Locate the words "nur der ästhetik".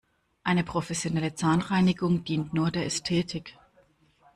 2.55-3.55